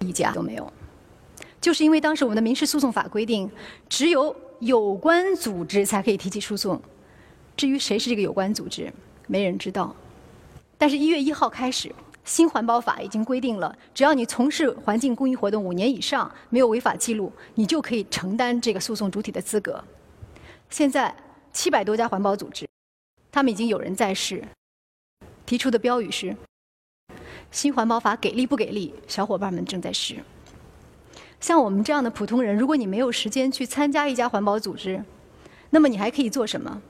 [0.01, 0.73] 一家都没有。
[1.61, 3.49] 就是因为当时我们的民事诉讼法规定，
[3.89, 6.83] 只有有关组织才可以提起诉讼。
[7.57, 8.93] 至于谁是这个有关组织，
[9.29, 9.95] 没人知道。
[10.77, 11.95] 但是，一月一号开始，
[12.25, 19.85] 新环保法已经规定了，只要你从事环境公益活动五年以上，没有违法记录，你就可以承担这个诉讼主体的资格。
[20.69, 21.15] 现在
[21.53, 22.69] 七百多家环保组织，
[23.31, 24.43] 他们已经有人在世。
[25.47, 26.37] 提出的标语是
[27.51, 30.17] ：“新环保法给力不给力？”小伙伴们正在试。
[31.41, 35.03] 像我们这样的普通人，如果你没有时间去参加一家环保组织，
[35.71, 36.81] 那么你还可以做什么？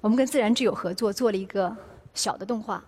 [0.00, 1.76] 我们跟自然之友合作做了一个
[2.14, 2.82] 小的动画。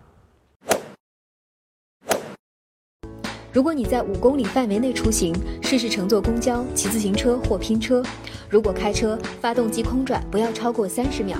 [3.52, 8.00] 如果你在五公里范围内出行，试试乘坐公交、骑自行车或拼车。
[8.48, 11.36] 如果开车，发动机空转不要超过三十秒。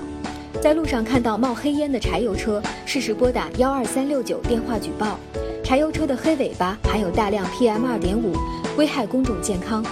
[0.61, 5.18] 在路上看到冒黑烟的柴油车，适时拨打幺二三六九电话举报。
[5.62, 8.34] 柴油车的黑尾巴含有大量 PM 二点五，
[8.76, 9.84] 危害公众健康。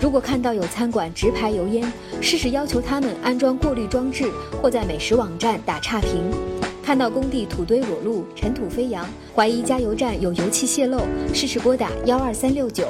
[0.00, 1.92] 如果看到有餐馆直排油烟，
[2.22, 4.30] 适时要求他们安装过滤装置，
[4.62, 6.57] 或在美食网站打差评。
[6.88, 11.02] 看到工地土堆裸露、尘土飞扬，怀疑加油站有油气泄漏，
[11.34, 12.88] 试试拨打幺二三六九。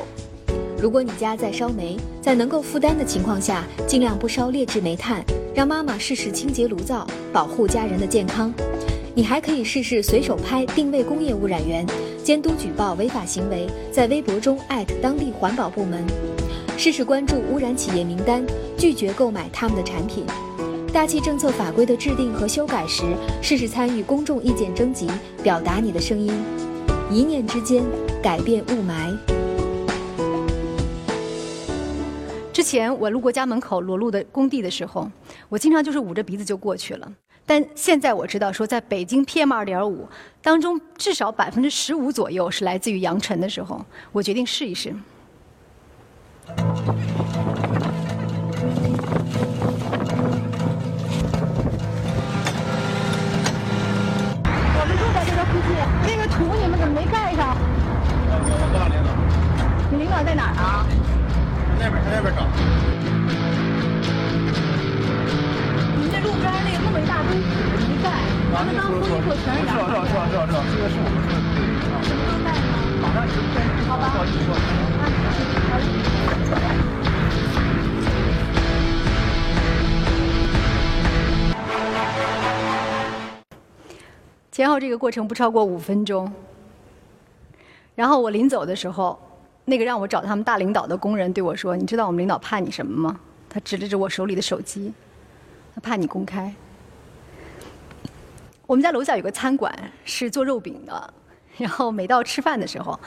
[0.80, 8.54] 如果你家在烧煤，在能够负担的情况下，尽量不烧劣质煤炭，让妈妈试试清洁炉灶，保护家人的健康。
[9.16, 11.84] 你还可以试试随手拍定位工业污染源，
[12.22, 16.04] 监督举报违法行为，在微博中艾特当地环保部门，
[16.76, 18.46] 试试关注污染企业名单，
[18.76, 20.24] 拒绝购买他们的产品。
[20.92, 23.04] 大气政策法规的制定和修改时，
[23.42, 25.06] 试试参与公众意见征集，
[25.42, 26.32] 表达你的声音。
[27.10, 27.84] 一念之间，
[28.22, 29.16] 改变雾霾。
[32.52, 35.08] 之前我路过家门口裸露的工地的时候，
[35.48, 37.12] 我经常就是捂着鼻子就过去了。
[37.46, 40.08] 但现在我知道，说在北京 PM 二点五
[40.42, 44.94] 当中，至少百分之十五左右是来自于扬尘的时候，我决定试一试。
[59.98, 60.86] 领导在哪儿啊？
[61.76, 62.46] 那边，那边找。
[65.96, 67.42] 你们这路边那个那么一大堆纸
[67.74, 68.22] 没盖，
[68.54, 71.34] 咱们当铺一口全是这这这这这，这个是我们的。
[72.06, 72.78] 什么时候盖呢？
[73.02, 73.58] 马上就盖。
[73.88, 74.02] 好吧。
[84.52, 86.32] 前后这个过程不超过五分钟。
[87.96, 89.18] 然后我临走的时候。
[89.68, 94.92] 那个让我找他们大领导的工人对我说：“你知道我们领导怕你什么吗？”他指了指我手里的手机，
[95.74, 96.54] 他怕你公开。
[98.66, 99.70] 我们家楼下有个餐馆
[100.06, 101.14] 是做肉饼的，
[101.58, 102.98] 然后每到吃饭的时候，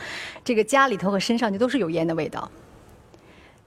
[0.43, 2.49] 这个家里头和身上就都是有烟的味道。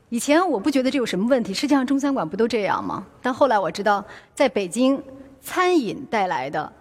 [0.09, 3.05] 以前我不觉得这有什么问题，实际上中餐馆不都这样吗？
[3.20, 5.03] 但后来我知道，在北京，
[5.40, 6.72] 餐饮带来的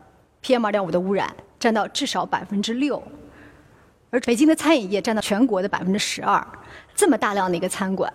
[0.44, 3.02] PM 二点五的污染占到至少百分之六。
[4.14, 6.46] 而北京的餐饮业占到全国的百分之十二，
[6.94, 8.14] 这么大量的一个餐馆，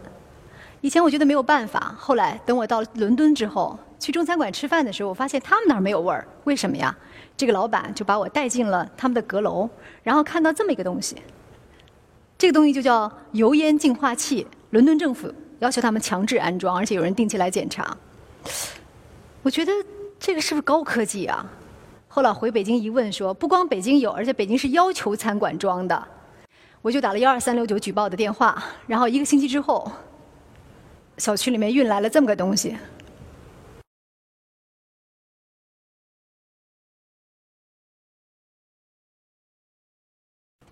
[0.81, 1.93] 以前我觉得没有办法。
[1.99, 6.25] 后来等我到伦敦之后，去中餐馆吃饭的时候，我发现他们那儿没有味儿。
[6.45, 6.97] 为什么呀？
[7.37, 9.69] 这个老板就把我带进了他们的阁楼，
[10.05, 11.17] 然后看到这么一个东西，
[12.39, 14.47] 这个东西就叫油烟净化器。
[14.71, 17.97] 伦敦政府要求他们强制安装，而且有人定期来检查。
[19.43, 19.73] 我觉得
[20.21, 21.45] 这个是不是高科技啊？
[22.11, 26.09] 后来回北京一问，说不光北京有，而且北京是要求餐馆装的。
[26.81, 29.91] 我就打了幺二三六九举报的电话，然后一个星期之后，
[31.19, 32.77] 小区里面运来了这么个东西。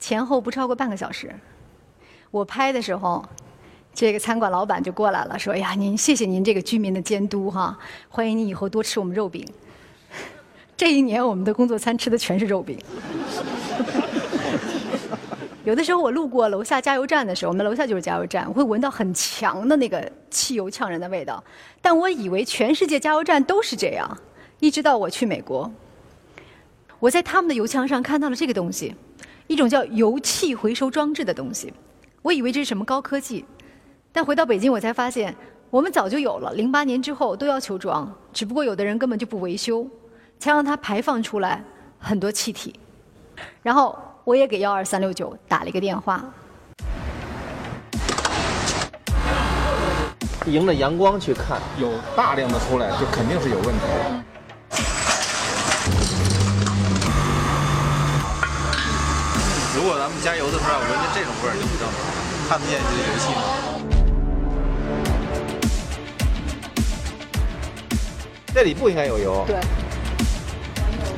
[0.01, 1.35] 前后不超过半个小时，
[2.31, 3.25] 我拍的时候，
[3.93, 7.77] 这个餐馆老板就过来了，说：“哎呀，您谢谢您这个居民的监督哈，
[8.09, 9.47] 欢迎您以后多吃我们肉饼。”
[10.77, 12.79] 这一年，我们的工作餐吃的全是肉饼。
[15.65, 21.43] 有的时候我路过楼下加油站的时候，我们楼下就是加油站，我会闻到很强的那个汽油呛人的味道。
[21.81, 24.19] 但我以为全世界加油站都是这样，
[24.61, 25.69] 一直到我去美国，
[27.01, 28.95] 我在他们的油枪上看到了这个东西，
[29.47, 31.73] 一种叫油气回收装置的东西。
[32.23, 33.45] 我以为这是什么高科技，
[34.13, 35.35] 但回到北京我才发现，
[35.71, 39.85] 我们早就有了，零八年之后都要求装，只不过有的人根本就不维修，
[40.39, 41.63] 才让它排放出来
[41.99, 42.79] 很多气体。
[43.63, 43.99] 然后。
[44.27, 46.21] 我也给幺二三六九打了一个电话。
[50.47, 53.83] 迎着阳光去看，有大量的出来，就肯定是有问题。
[59.77, 61.97] 如果咱们加油的时候要闻见这种味儿，就不正常，
[62.49, 63.41] 看不见这个油气吗？
[68.53, 69.45] 这里不应该有油。
[69.47, 69.61] 对。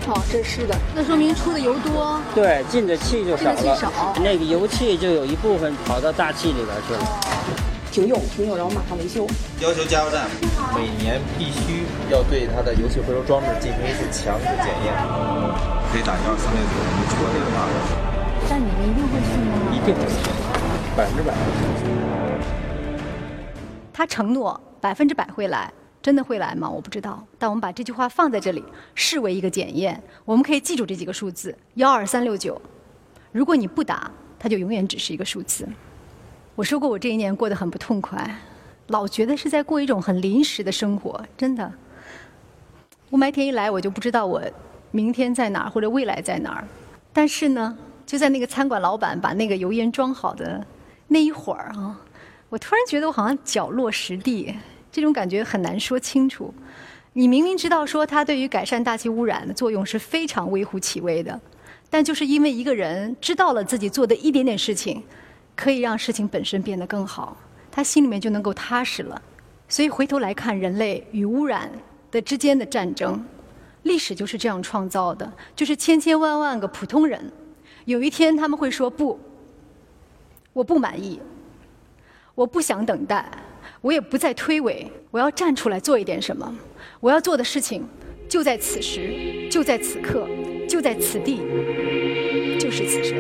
[0.09, 2.19] 哦，这是的，那说明出的油多。
[2.35, 3.57] 对，进的气就少了。
[3.57, 3.93] 进的气少，
[4.25, 7.01] 那个油气就有一部分跑到大气里边去了。
[7.93, 9.27] 停用，停用，然后马上维修。
[9.61, 10.27] 要求加油站
[10.75, 14.97] 每年必须要对它的油气回收装置进行一次强制检验。
[15.93, 17.69] 可以打幺二三六九，你出了这个话。
[18.49, 19.53] 但你们一定会去吗？
[19.73, 20.17] 一定会去，
[20.97, 21.39] 百分之百会
[21.77, 21.85] 去。
[23.93, 25.71] 他承诺百分之百会来。
[26.01, 26.69] 真的会来吗？
[26.69, 27.25] 我不知道。
[27.39, 30.03] 但我们把这句话放在这里，视为一个检验。
[30.25, 32.61] 我们可以记住这几个数字：幺二三六九。
[33.33, 35.69] 如果你不打，它就永远只是一个数字。
[36.55, 38.39] 我说过，我这一年过得很不痛快，
[38.87, 41.23] 老觉得是在过一种很临时的生活。
[41.37, 41.73] 真的，
[43.11, 44.43] 雾霾天一来，我就不知道我
[44.91, 46.67] 明天在哪儿或者未来在哪儿。
[47.13, 47.77] 但是呢，
[48.07, 50.67] 就在那个餐馆老板把那个油烟装好的
[51.09, 52.01] 那一会儿啊，
[52.49, 54.55] 我突然觉得我好像脚落实地。
[54.91, 56.53] 这种感觉很难说清楚。
[57.15, 61.41] 你明明知道说它对于改善大气污染的作用是非常微乎其微的，
[61.91, 65.03] 但就是因为一个人知道了自己做的一点点事情，
[65.57, 67.37] 可以让事情本身变得更好，
[67.73, 69.21] 他心里面就能够踏实了。
[69.69, 71.71] 所以回头来看人类与污染
[72.11, 73.25] 的之间的战争，
[73.83, 77.33] 历史就是这样创造的，就是千千万万个普通人，
[77.85, 79.19] 有一天他们会说不，
[80.53, 81.21] 我不满意，
[82.35, 83.29] 我不想等待。
[83.81, 86.53] 我也不再推诿，我要站出来做一点什么。
[87.01, 87.87] 我要做的事情，
[88.29, 90.29] 就在此时，就在此刻，
[90.69, 91.41] 就在此地，
[92.59, 93.17] 就是此生。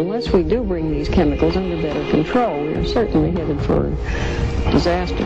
[0.00, 3.90] Unless we do bring these chemicals under better control, we are certainly headed for
[4.72, 5.24] disaster.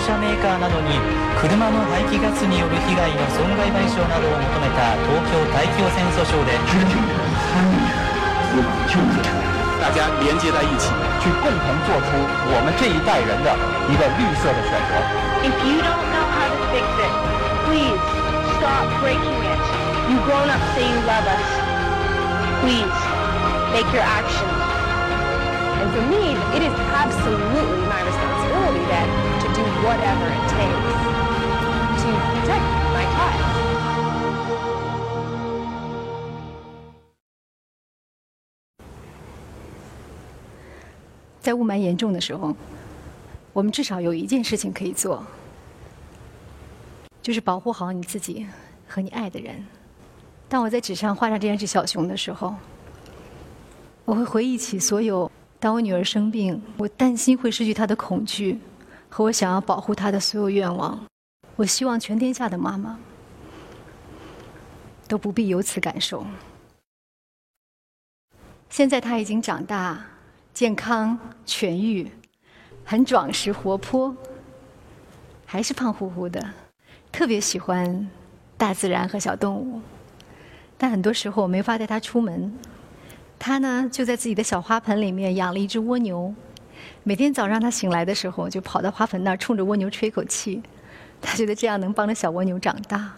[0.00, 0.96] 車メーカーなどに
[1.36, 6.56] 車の排気ガスによる被害の損害賠償などを求めた東京大気汚染訴訟で
[9.80, 12.08] 大家连接在一起，去共同做出
[12.52, 13.48] 我们这一代人的
[13.88, 14.92] 一个绿色的选择。
[15.44, 17.12] If you don't know how to fix it,
[17.64, 18.00] please
[18.56, 19.60] stop breaking it.
[20.10, 21.44] You grown up say you love us.
[22.60, 22.92] Please
[23.72, 24.60] make your actions
[25.80, 29.08] And for me, it is absolutely my responsibility then
[29.39, 29.39] to do
[29.82, 30.92] whatever it takes
[32.02, 33.48] to protect my child.
[41.40, 42.54] 在雾霾严重的时候，
[43.52, 45.24] 我们至少有一件事情可以做，
[47.22, 48.46] 就是保护好你自己
[48.86, 49.64] 和你爱的人。
[50.48, 52.54] 当我在纸上画上这件只小熊的时候，
[54.04, 55.30] 我会回忆起所有。
[55.58, 58.58] 当我女儿生病，我担心会失去她的恐惧，
[59.10, 61.04] 和我想要保护她的所有愿望。
[61.56, 62.98] 我希望全天下的妈妈
[65.06, 66.24] 都不必有此感受。
[68.70, 70.02] 现在她已经长大、
[70.54, 72.10] 健康、痊愈，
[72.84, 74.16] 很壮实活泼，
[75.44, 76.54] 还是胖乎乎的，
[77.12, 78.08] 特别喜欢
[78.56, 79.82] 大自然和小动物，
[80.78, 82.56] 但很多时候我没法带她出门。
[83.38, 86.34] 他呢，就在自己的小花盆里面养了一只蜗牛。
[87.02, 90.62] 每天早上他醒来的时候，就跑到花盆那儿，冲着蜗牛吹口气。
[91.22, 93.14] 他觉得这样能帮着小蜗牛长大。